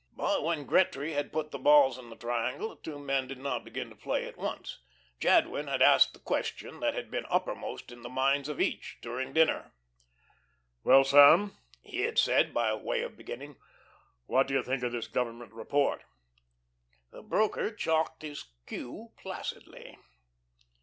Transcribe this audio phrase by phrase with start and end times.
[0.17, 3.63] But when Gretry had put the balls in the triangle, the two men did not
[3.63, 4.79] begin to play at once.
[5.19, 9.31] Jadwin had asked the question that had been uppermost in the minds of each during
[9.31, 9.73] dinner.
[10.83, 13.57] "Well, Sam," he had said, by way of a beginning,
[14.25, 16.03] "what do you think of this Government report?"
[17.11, 19.99] The broker chalked his cue placidly.